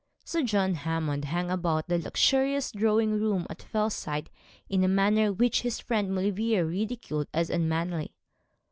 [0.25, 4.31] So John Hammond hung about the luxurious drawing room at Fellside
[4.67, 8.11] in a manner which his friend Maulevrier ridiculed as unmanly.